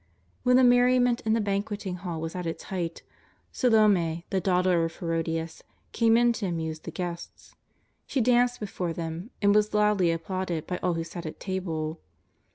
When 0.41 0.57
the 0.57 0.63
merriment 0.63 1.21
in 1.27 1.33
the 1.33 1.39
banqueting 1.39 1.97
hall 1.97 2.19
was 2.19 2.35
at 2.35 2.47
its 2.47 2.63
height, 2.63 3.03
Salome, 3.51 4.25
the 4.31 4.41
daughter 4.41 4.83
of 4.83 4.95
Herodias, 4.97 5.63
came 5.91 6.17
in 6.17 6.33
to 6.33 6.47
amuse 6.47 6.79
the 6.79 6.89
guests. 6.89 7.53
She 8.07 8.19
danced 8.19 8.59
before 8.59 8.93
them 8.93 9.29
and 9.43 9.53
was 9.53 9.75
loudly 9.75 10.09
applauded 10.09 10.65
by 10.65 10.77
all 10.81 10.95
who 10.95 11.03
sat 11.03 11.27
at 11.27 11.39
table. 11.39 11.99